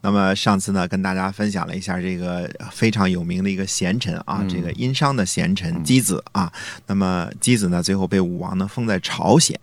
[0.00, 6.52] 那么上次呢，跟大家分享了一下这个非常有名的一个贤臣啊，这个殷商的贤臣箕子啊。
[6.86, 9.58] 那么箕子呢，最后被武王呢封在朝鲜，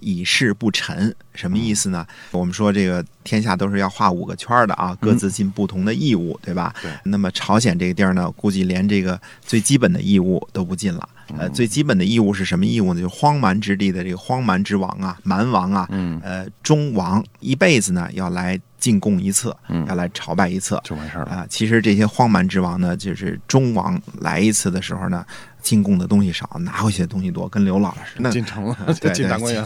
[0.00, 1.14] 以示不臣。
[1.34, 2.04] 什么意思呢？
[2.32, 6.74] 我们说这个天下都是要画五个圈的啊，各自尽不同的义务，对吧？
[6.82, 6.90] 对。
[7.04, 11.08] 那么朝鲜这个地儿呢，估计连这个最基本的义务都不尽了。
[11.36, 13.00] 呃，最基本的义务是什么义务呢？
[13.00, 15.86] 就是荒蛮之地的这个荒蛮之王啊，蛮王啊，
[16.22, 18.60] 呃，中王一辈子呢要来。
[18.78, 19.54] 进贡一次，
[19.86, 21.46] 要来朝拜一次就完事儿了啊！
[21.50, 25.26] 其实这些荒蛮之王呢，就是中王来一次的时候呢。
[25.60, 28.30] 进贡的东西少，拿回去的东西多，跟刘老师似的。
[28.30, 29.62] 进城了， 对，进大观园，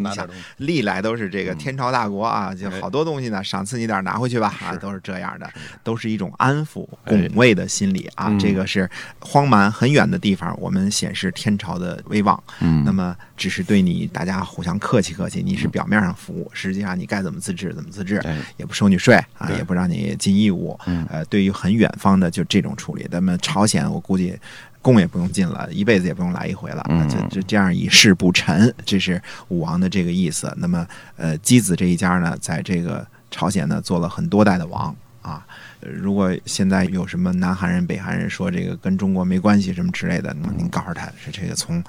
[0.00, 5.50] 你想，历来都是这个天朝大国啊，就好多东西呢，赏赐你点，拿回去吧，啊，都是这样的，
[5.82, 8.34] 都是一种安抚、拱卫的心理啊。
[8.38, 8.88] 这个是
[9.20, 12.42] 荒蛮很远的地方，我们显示天朝的威望。
[12.60, 18.22] 嗯，那么只是对你大家互相客气客气，你是表面上服务，实际上你该怎么自治怎么自治，
[18.56, 20.78] 也不收你税啊，也不让你尽义务。
[21.08, 23.06] 呃，对于很远方的就这种处理。
[23.10, 24.38] 那么朝鲜，我估计。
[24.86, 30.54] 贡也不用进了，一辈子也不用来一回了，就就这样以示不臣，这是武王的这个意思。
[30.58, 35.44] 那么，呃，箕子这一家呢，在这个朝鲜呢，做了很多代的王啊。
[35.80, 41.82] 如果现在有什么南韩人、北韩人说这个跟中国没关系什么之类的，那么您告诉他是这个从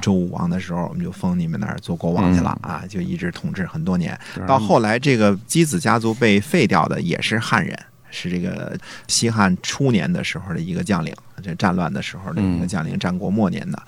[0.00, 4.18] 周武王的时候，我们就封你们那儿做国王去了啊，就一直统治很多年。
[4.44, 7.78] 到后来，这个箕子家族被废掉的也是汉人。
[8.16, 13.82] 是这个西汉初年的时候的一个将领，这战乱的时候的一个将领，战国末年的。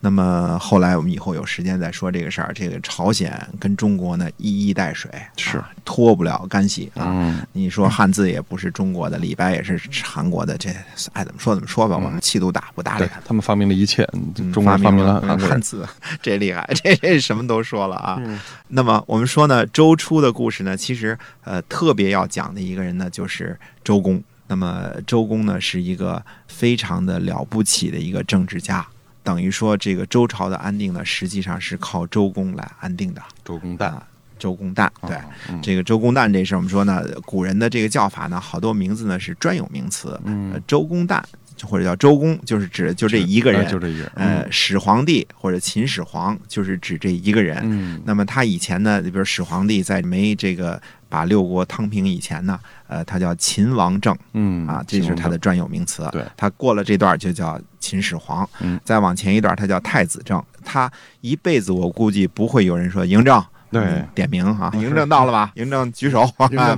[0.00, 2.52] 那么后来我们以后有时间再说这个事儿。
[2.54, 7.46] 这个朝鲜跟中国呢一衣带水，是脱不了干系啊。
[7.52, 10.70] 你说汉字也不是中国的，李白也是韩国的，这
[11.12, 11.96] 爱怎么说怎么说吧。
[11.96, 13.20] 我们气度大不搭理他。
[13.24, 14.06] 他们发明了一切，
[14.52, 15.86] 中国发明了汉字，
[16.20, 18.20] 这厉害，这这什么都说了啊。
[18.68, 23.58] 那么我们说呢，周初的故事呢，其实呃特别要讲的一个人呢，就是。
[23.82, 28.84] 周公，那么周公呢是一个非常的了不起的一个政治家，
[29.22, 33.22] 等于说这个周朝的安定呢，实际上是靠周公来安定的。
[33.44, 33.94] 周公旦，
[34.40, 35.16] 周公旦，对，
[35.62, 41.22] 这个周公旦这事我们说呢，古人的这个叫法呢，好多名字呢是专有名词，嗯周公旦
[41.66, 44.10] 或者叫周公，就是指就这一个人，就这一人。
[44.14, 47.58] 呃，始皇帝或者秦始皇就是指这一个人。
[47.62, 50.80] 嗯，那么他以前呢，比如始皇帝在没这个。
[51.10, 52.56] 把六国汤平以前呢，
[52.86, 56.08] 呃，他叫秦王政，嗯啊，这是他的专有名词。
[56.12, 60.40] 对，他过了这段就叫秦始皇，嗯，再往前一段他叫太子政。
[60.64, 60.88] 他
[61.20, 65.52] 一辈子我估计不会有人说嬴政，对，点名哈，嬴政到了吧？
[65.54, 66.28] 嬴政举手，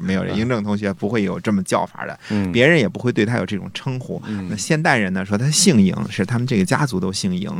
[0.02, 2.18] 没有，嬴政同学不会有这么叫法的，
[2.52, 4.22] 别人也不会对他有这种称呼。
[4.48, 7.54] 那现代人呢，说他姓嬴，是他们这个家族都姓嬴，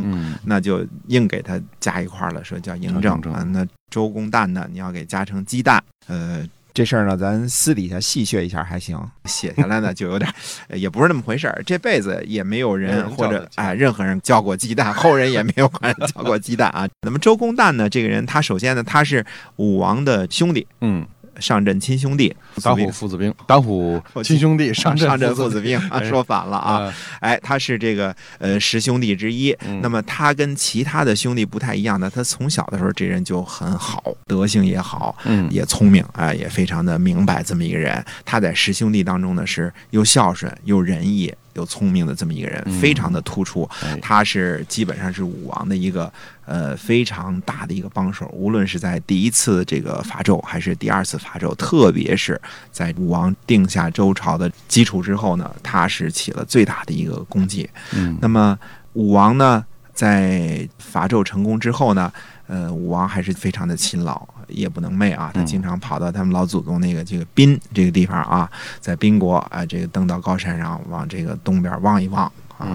[0.44, 3.42] 那就硬给他加一块了，说叫嬴政啊。
[3.42, 6.46] 那周公旦呢，你要给加成鸡蛋，呃。
[6.74, 10.32] 这事儿呢，咱私底下戏谑一下还行，写下来呢就有点，
[10.70, 11.62] 也不是那么回事儿。
[11.66, 16.88] 这辈子也没有人或者哎任何人叫过鸡蛋，后人也没有人叫过鸡蛋啊。
[17.02, 19.24] 那么周公旦呢，这个人他首先呢，他是
[19.56, 21.06] 武王的兄弟，嗯。
[21.38, 26.94] 上阵亲兄弟，当虎父子兵，当虎亲兄弟上上阵父子兵啊，说反了啊！
[27.20, 29.56] 哎，他是这个呃十兄弟之一。
[29.80, 38.04] 那么他跟其他的兄弟不太一样呢，他从小的时候这人就很好，德行也好，嗯，也聪明啊，也非常的明白这么一个人。
[38.24, 41.32] 他在十兄弟当中呢，是又孝顺又仁义。
[41.54, 43.68] 又聪明的这么一个人，非常的突出。
[44.00, 46.12] 他是基本上是武王的一个
[46.44, 57.68] 呃非常大的一个帮手，无论是在第一次这个伐纣，还是第二次伐纣，特别是在武王定下周朝的基础之后呢，他是起了最大的一个功绩。
[57.92, 58.58] 嗯，那么
[58.94, 62.12] 武王呢，在伐纣成功之后呢，
[62.52, 64.28] 呃，武王还是非常的勤劳。
[64.48, 72.68] 夜不能寐啊，他经常跑到他们老祖宗那个这个宾这个地方啊，在宾国啊，这个登到高山上，往这个东边望一望啊，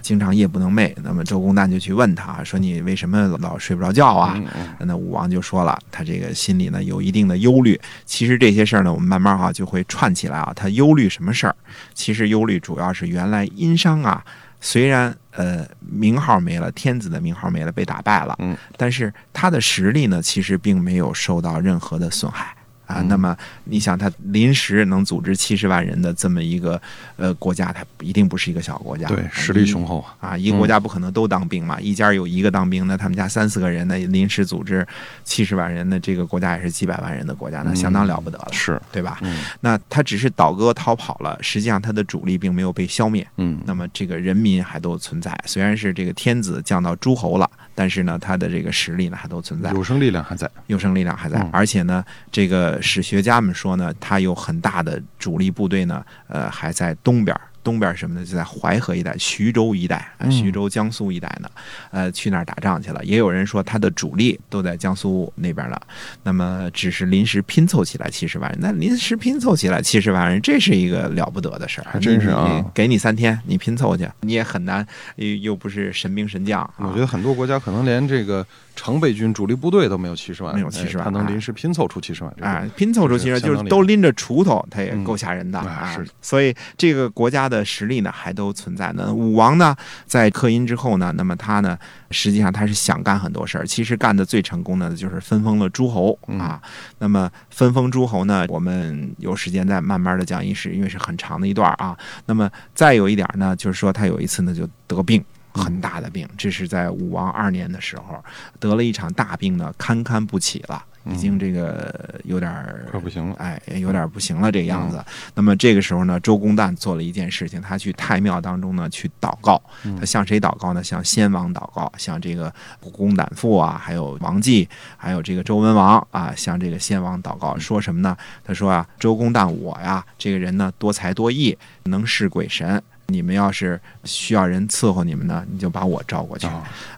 [0.00, 0.94] 经常夜不能寐。
[1.02, 4.40] 那么周公旦就去问他说：“你为什么老睡不着觉啊？”
[4.78, 7.80] 那武王就说了，他这个心里呢有一定的忧虑。
[8.04, 10.52] 其实这些事儿呢，我们慢慢哈就会串起来啊。
[10.54, 11.56] 他忧虑什么事儿？
[11.92, 14.24] 其实忧虑主要是原来殷商啊。
[14.64, 22.56] 虽然呃名号没了，天子的名号没了，被打败了，嗯，但是他的实力呢，其实并没有受到任何的损害
[22.86, 23.02] 啊。
[23.08, 26.80] 那么你想，他临时能组织七十万人的这么一个
[27.16, 30.36] 呃国家，他一定不是一个小国家，对，实力雄厚啊。
[30.36, 34.86] 一个国家不可能都当兵嘛，一家有一个当兵，的他们家三四个人，那临时组织
[35.24, 39.20] 七十万人的这个国家也是几百万人的国家，那相当了不得了，是对吧？
[39.60, 43.26] 那他只是倒戈逃跑了，实际上他的主力并没有被消灭。
[43.36, 57.36] 嗯，那么这个人民还都存在，虽然是这个天子降到诸侯了，但是呢，他的这个实力呢还都存在，有生力量还在，有生力量还在，而且呢，这个史学家们说呢，他有很大的主力部队呢，呃，还在东边。
[57.64, 61.50] 东边什么的就在淮河一带、徐州一带啊，徐州江苏一带呢，
[61.90, 63.04] 呃，去那儿打仗去了。
[63.04, 65.80] 也有人说他的主力都在江苏那边了，
[66.22, 68.58] 那么只是临时拼凑起来七十万人。
[68.60, 72.64] 那临时拼凑起来七十万人，这是一个了不得的事儿，还真是啊！
[72.74, 76.68] 给你三天，你拼凑去，你也很难，又又不是神兵神将。
[76.76, 78.46] 我觉得很多国家可能连这个
[78.76, 82.62] 常备军主力部队都没有七十万，没有七十万，他能临时拼凑出七十万啊！
[82.76, 85.96] 拼凑出七十万，就是都拎着锄头，他也够吓人的啊！
[86.20, 88.34] 所以这个国家的实力呢，还。
[88.34, 89.14] 都存在呢。
[89.14, 89.76] 武王呢，
[90.06, 91.78] 在克殷之后呢，那么他呢，
[92.10, 93.64] 实际上他是想干很多事儿。
[93.64, 96.60] 其实干的最成功的就是分封了诸侯啊。
[96.98, 101.96] 那么分封诸侯呢，我们有时间再慢慢的讲一史，因为是很长的一段啊。
[102.26, 105.24] 那么再有一点呢，就是说他有一次呢就得病，
[105.54, 108.22] 很大的病，这是在武王二年的时候
[108.60, 110.84] 得了一场大病呢，堪堪不起了。
[111.06, 112.50] 已经这个有点
[112.90, 115.04] 快不行了，哎，有点不行了这个样子。
[115.34, 119.62] 那么这个时候呢，周公旦做了一件事情，他去太庙当中呢去祷告。
[120.00, 120.82] 他向谁祷告呢？
[120.82, 122.50] 向先王祷告，向这个
[122.84, 124.66] 武公胆父啊，还有王继，
[124.96, 128.16] 还有这个周文王啊，向这个先王祷告，说什么呢？
[128.42, 132.82] 他说啊，周公旦我呀，这个人呢多才多艺，能事鬼神。
[133.06, 136.46] 你们要是需要人伺候你们呢，你就把我招过去，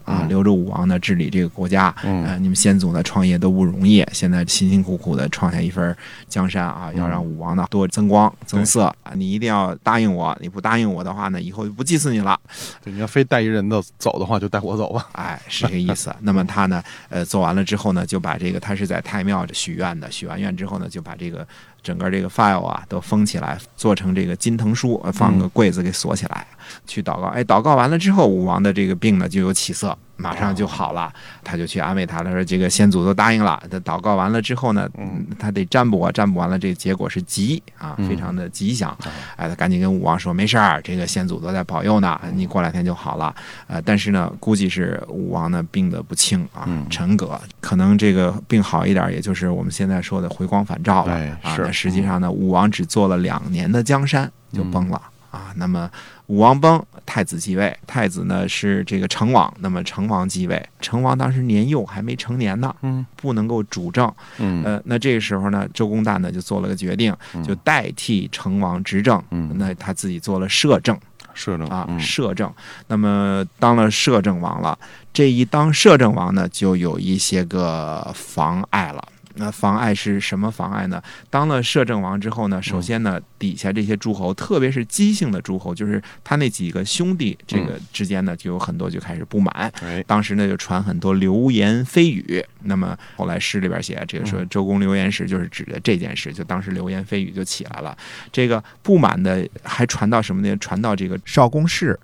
[0.05, 1.94] 啊，留着武王呢治理这个国家。
[2.03, 5.97] 呃，你们先祖呢创业都不容易，现在辛辛苦苦的创下一份
[6.29, 9.12] 江山啊，要让武王呢多增光增色啊！
[9.14, 12.38] 你一定要答应我，你不答应我的话呢，以后就不祭祀你了。
[12.85, 15.09] 你要非带一人的走的话，就带我走吧。
[15.12, 16.14] 哎，是这个意思。
[16.23, 21.47] 那么他呢，呃，做完了之后呢，就把这个他是在太庙许愿的，许完愿之后呢，就把这个。
[21.87, 26.44] 整个这个 file 啊都封起来，做成这个金藤书，放个柜子给锁起来，
[26.85, 27.29] 去祷告。
[27.29, 29.97] 哎，祷告完了之后，武王的这个病呢就有起色。
[30.16, 31.12] 马上就好了，
[31.44, 38.96] 他就去安慰他，他说：“这个先祖都答应了。”他祷告完了之后呢，嗯，他得占卜，占卜完了，这个结果是吉啊，非常的吉祥。
[39.36, 43.34] 哎，他赶紧跟武王说：“没事儿，这个先祖都在保佑呢，你过两天就好了。”
[43.68, 51.56] 呃，但是呢，估计是武王呢病得不轻啊，沉嗝，可能这个病好一点，也就是我们现在说的回光返照了啊。
[51.70, 55.52] 实际上呢，武王只做了两年的江山就崩了啊。
[55.56, 55.90] 那么。
[56.26, 57.76] 武王崩，太子继位。
[57.87, 60.69] 太子呢是这个成王，那么成王继位。
[60.81, 67.14] 成王当时年幼，还没成年呢，嗯，不能够主政，嗯，呃，那这个时候呢，周公旦呢就做了个决定，
[67.44, 70.99] 就代替成王执政，嗯，那他自己做了摄政，
[71.32, 72.52] 摄政啊，摄政。
[72.88, 74.76] 那么当了摄政王了，
[75.12, 79.08] 这一当摄政王呢，就有一些个妨碍了。
[79.37, 81.03] 那妨碍是什么妨碍呢？
[81.31, 89.73] 当了摄政王之后呢，首先呢，底下这些诸侯，特别是姬姓的诸侯，就是他那几个兄弟这个之间呢，就有很多就开始不满。
[90.06, 92.44] 当时呢就传很多流言蜚语。
[92.62, 96.33] 那么后来诗里边写这个说周公流言时，就是指的这件事。
[96.33, 97.97] 就当时流言蜚语就起来了。
[98.33, 100.56] 这个不满的还传到什么呢？
[100.56, 101.99] 传到这个少公氏。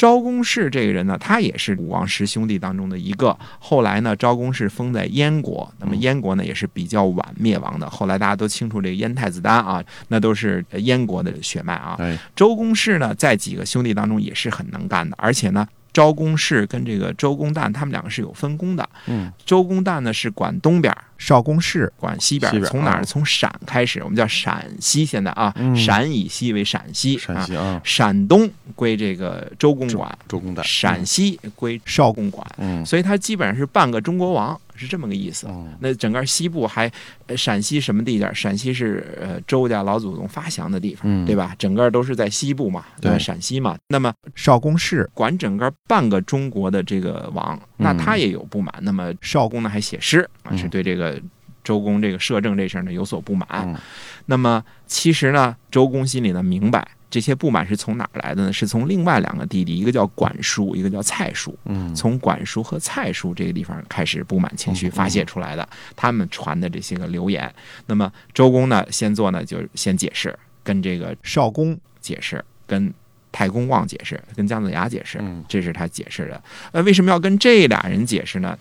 [0.00, 3.38] 昭公氏这个人呢，他也是武王十兄弟当中的一个。
[3.58, 7.90] 后来呢，昭公氏封在燕国，那么燕国呢也是比较晚灭亡的。
[7.90, 11.98] 后来大家都清楚这个燕太子丹啊，那都是燕国的血脉啊。
[12.34, 15.68] 周公氏呢，在几个兄弟当中也是很能干的，而且呢。
[15.92, 18.88] 昭公氏跟这个周公旦，他们两个是有分工的。
[19.06, 22.62] 嗯，周公旦呢是管东边，少公氏管西边。
[22.64, 23.04] 从哪儿？
[23.04, 25.04] 从陕开始，我们叫陕西。
[25.04, 27.18] 现在啊，陕以西为陕西。
[27.18, 30.62] 陕西啊，陕东归这个周公管，周公旦。
[30.62, 32.46] 陕西归少公管。
[32.58, 34.58] 嗯，所以他基本上是半个中国王。
[34.80, 35.46] 是这么个意思。
[35.78, 36.90] 那整个西部还，
[37.36, 38.28] 陕西什么地界？
[38.34, 41.54] 陕西是呃周家老祖宗发祥的地方，对吧？
[41.58, 43.76] 整个都是在西部嘛，对陕西嘛。
[43.88, 48.74] 那么少公氏管整个半个中国的这个王，那他也有不满。
[48.80, 51.20] 那么少公呢还写诗啊，是对这个
[51.62, 53.78] 周公这个摄政这事呢有所不满。
[54.26, 56.86] 那么其实呢，周公心里呢明白。
[57.10, 58.52] 这些不满是从哪儿来的呢？
[58.52, 61.58] 是从另外两个弟弟，一个叫管叔，一个叫蔡叔。
[61.64, 67.52] 嗯，从管叔和蔡叔这个地方开始不满情绪发泄出来的，他们传的这些个流言。
[67.86, 72.92] 那么周公呢，先做呢，就先解释，跟这个少公解释，跟
[73.32, 76.42] 太公望解释，跟姜子牙解释，这是他解释的。
[76.72, 78.56] 呃，为什么要跟这俩人解释呢？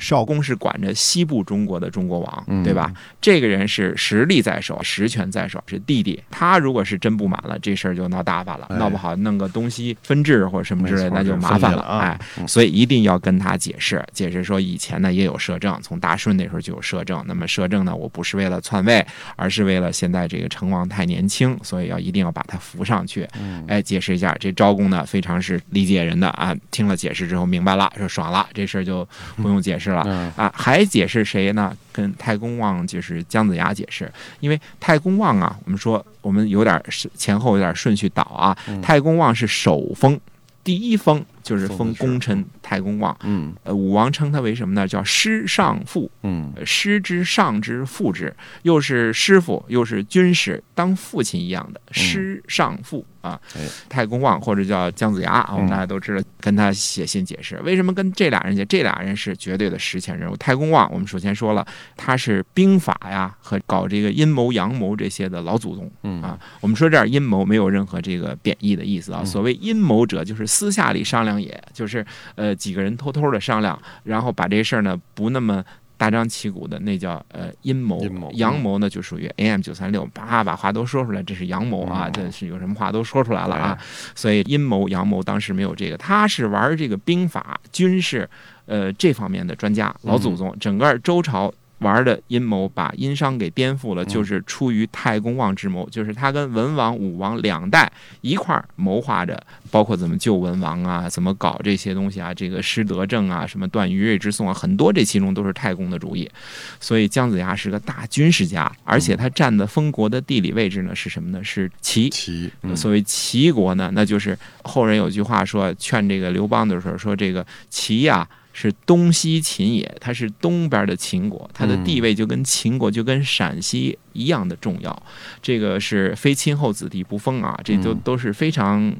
[0.00, 2.92] 少公是管着西部中国的中国王，嗯对吧？
[3.20, 6.20] 这个人是实力在手，实权在手，是弟弟。
[6.30, 11.82] 他如果是真不满了，这事儿就闹大发了，哎闹不好弄个东西分治或者什么之类，那就麻烦了。
[11.82, 17.22] 哎，嗯所以一定要跟他解释，解释说以前呢也有摄政，从大顺那时候就有摄政。
[17.26, 23.28] 那么摄政呢，我不是为了篡位，而是为了现在这个成王太年轻，所以要一定要把他扶上去。
[23.38, 30.02] 嗯哎，解释一下，这昭公呢非常是理解人的啊，听了解释之后明白了，说爽了，这事儿就不用解释了。
[30.06, 31.76] 嗯啊，还解释谁呢？
[31.92, 38.56] 跟太公望就是姜子牙解释，因为太公望啊，我们说我们有点是前后有点顺序倒啊。
[38.68, 40.18] 嗯太公望是首封，
[40.64, 43.16] 第一封就是封功臣太公望。
[43.22, 44.86] 嗯呃，武王称他为什么呢？
[44.86, 53.60] 叫师上父，嗯呃师之上之父之，又是师傅，又是军师，当父亲一样的师上父啊哎。
[53.88, 60.36] 太公望或者叫姜子牙啊，我们嗯大家都知道，跟他写信解释为什么跟这俩人写，这俩人是绝对的实权人物。
[60.36, 61.66] 太公望，我们首先说了，
[61.96, 65.90] 他是兵法呀和搞这个阴谋阳谋这些的老祖宗。
[66.02, 69.20] 嗯啊，我们说这儿阴谋没有任何这个贬义的意思啊。
[69.22, 72.02] 嗯所谓阴谋者，就是私下里商量也，就是
[72.36, 75.62] 呃几个人偷偷的商量，然后把这事儿呢不那么。
[76.00, 83.84] 大张旗鼓的那叫呃阴谋阴谋，阳谋呢就属于 AM 九三六，叭把话都说出来，这是阳谋啊，嗯这是有什么话都说出来了啊哎。
[84.14, 88.26] 所以阴谋阳谋当时没有这个，他是玩这个兵法军事
[88.64, 91.52] 呃这方面的专家，老祖宗，整个周朝。
[91.80, 99.38] 玩的阴谋把殷商给颠覆了，嗯就是出于太公望之谋，就是他跟文王、武王两代一块儿谋划着，
[99.70, 106.30] 包括怎么救文王啊，怎么搞这些东西啊，这个失德政啊，什么断于芮之讼啊，很多这其中都是太公的主意。
[106.78, 111.42] 所以姜子牙是个大军事家，而且他占的封国的地理位置呢是什么呢？
[111.42, 112.10] 是齐。
[112.10, 118.26] 齐嗯所谓齐国呢，那就是后人有句话说，劝这个刘邦的时候说，这个齐呀、
[118.60, 125.02] 是东西秦也，它是东边的秦国，它的地位就跟秦国就跟陕西一样的重要。
[125.40, 128.94] 这个是非亲厚子弟不封啊，这都嗯都是非常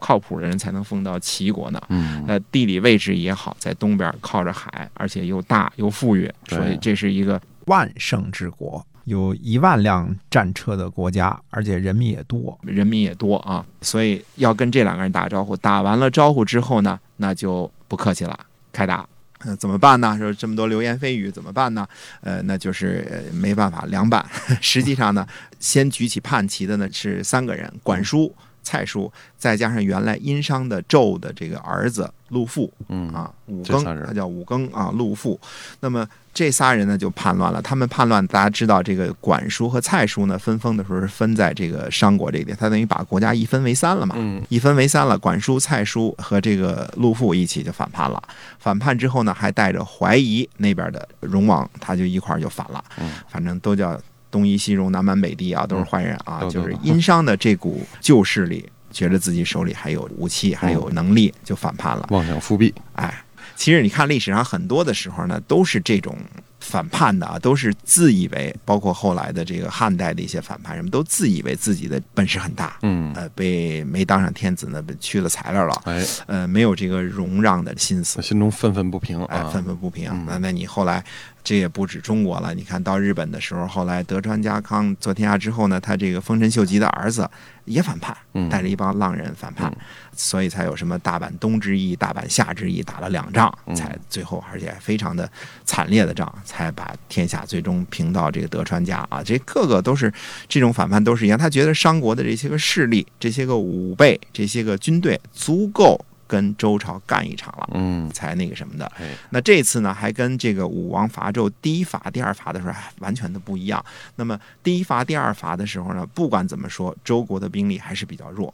[0.00, 1.80] 靠谱的人才能封到齐国呢。
[1.90, 12.58] 嗯那地理位置也好，在东边靠着海，而且又大又富裕，所以这是一个万盛之国，有一万辆战车的国家，而且人民也多。
[12.62, 15.56] 人民也多啊，所以要跟这两个人打招呼。
[15.56, 18.38] 打完了招呼之后呢，那就不客气了，
[18.72, 19.06] 开打。
[19.40, 20.16] 呃，怎么办呢？
[20.18, 21.86] 说这么多流言蜚语怎么办呢？
[22.22, 24.24] 呃，那就是没办法凉拌。
[24.60, 25.24] 实际上呢，
[25.60, 28.34] 先举起叛旗的呢是三个人：管叔、
[28.68, 35.40] 蔡叔，再加上原来殷商的纣的这个儿子陆父嗯啊，武庚他叫武庚啊，陆父。
[35.80, 37.62] 那么这仨人呢就叛乱了。
[37.62, 44.14] 他们叛乱，大家知道这个管叔和蔡叔呢分封的时候是分在这个商国这边，他等于把国家一分为三了嘛。
[44.18, 48.22] 嗯一分为三了，管叔、蔡叔和这个陆父一起就反叛了。
[48.58, 52.84] 反叛之后呢，还带着怀疑那边的荣王，他就一块儿就反了。
[53.00, 53.98] 嗯反正都叫
[54.30, 56.40] 东夷西戎、南蛮北狄啊，都是坏人啊。
[56.40, 62.06] 都就是殷商的这股旧势力，觉得自己手里还有武器，还有能力，就反叛了。
[62.10, 63.22] 妄想复辟，哎，
[63.56, 66.16] 其实你看历史上很多的时候呢，都是这种
[66.60, 72.76] 反叛的啊，都是自以为，包括后来的这个汉代的一些反叛，人们都自以为自己的本事很大。
[72.82, 73.12] 嗯。
[73.14, 80.10] 呃，被没当上天子呢，被去了材料了，哎，呃，没有这个容让的心思，心中愤愤不平哎，啊，愤愤不平。
[80.12, 80.26] 嗯。
[80.26, 81.02] 那那你后来，
[81.42, 87.28] 这也不止中国了，你看到日本的时候，后来德川家康做天下之后呢，他这个丰臣秀吉的儿子
[87.64, 88.48] 也反叛，嗯。
[88.48, 89.76] 带着一帮浪人反叛嗯，
[90.14, 93.74] 所以才有什么大阪东之役、大阪夏之役，打了两仗，嗯。
[93.74, 95.30] 才最后而且非常的
[95.64, 99.22] 惨烈的仗，才把天下最终平到这个德川家啊。
[99.22, 100.10] 这个个都是
[100.48, 107.70] 这种反叛都是一样，他觉得商国的这些个势力、这些个武备、这些个军队足够跟周朝干一场了。
[107.74, 113.84] 嗯才那个什么的，哎那这次呢，还跟这个武王伐纣第一伐、第二伐的时候还完全的不一样。
[114.16, 118.52] 那么第一伐、第二伐的时候呢，不管怎么说，周国的兵力还是比较弱，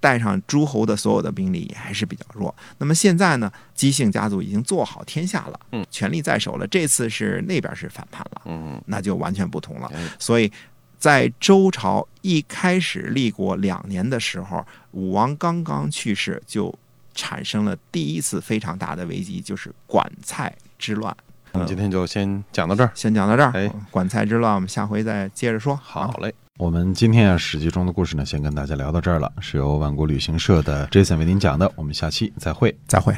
[0.00, 2.54] 带上诸侯的所有的兵力也还是比较弱。
[2.78, 6.66] 那么现在呢，姬姓家族已经做好天下了，嗯，权力在手了。
[6.66, 9.90] 这次是那边是反叛了，嗯那就完全不同了。
[9.94, 10.50] 哎所以
[10.98, 16.74] 在周朝一开始立国两年的时候，武王刚刚去世，就
[17.16, 21.12] 产生了第一次非常大的危机，就是管蔡之乱。
[21.50, 22.90] 我们今天就先讲到这儿。
[22.94, 25.74] 先讲到这儿，哎管蔡之乱，我们下回再接着说。
[25.74, 32.76] 好嘞，我们今天啊《史记》中的故事呢，先跟大家聊到这儿了，是由万国旅行社的 Jason 为您讲的，我们下期再会。
[32.86, 33.16] 再会。